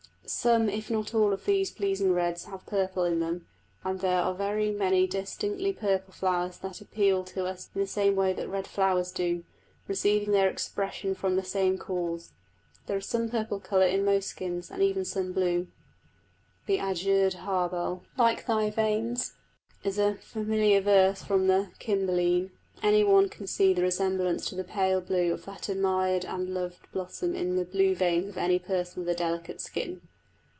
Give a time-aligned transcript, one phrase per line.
[0.33, 3.47] Some if not all of these pleasing reds have purple in them,
[3.83, 8.15] and there are very many distinctly purple flowers that appeal to us in the same
[8.15, 9.43] way that red flowers do,
[9.89, 12.31] receiving their expression from the same cause.
[12.87, 15.67] There is some purple colour in most skins, and even some blue.
[16.65, 19.33] The azured harebell, like thy veins,
[19.83, 21.45] is a familiar verse from
[21.81, 26.53] Cymbeline; any one can see the resemblance to the pale blue of that admired and
[26.53, 29.99] loved blossom in the blue veins of any person with a delicate skin.